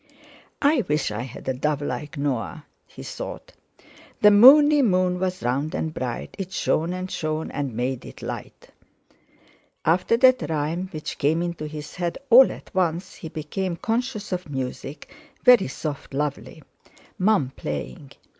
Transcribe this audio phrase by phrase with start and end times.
[0.63, 3.53] 'I wish I had a dove like Noah!' he thought.
[4.21, 8.71] "The moony moon was round and bright, It shone and shone and made it light."
[9.85, 14.49] After that rhyme, which came into his head all at once, he became conscious of
[14.49, 15.13] music,
[15.45, 16.63] very soft lovely!
[17.19, 18.13] Mum playing!